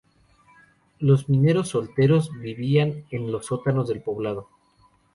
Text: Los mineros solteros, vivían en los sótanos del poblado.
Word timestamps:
Los 0.97 1.29
mineros 1.29 1.67
solteros, 1.69 2.31
vivían 2.39 3.05
en 3.11 3.31
los 3.31 3.45
sótanos 3.45 3.87
del 3.87 4.01
poblado. 4.01 4.49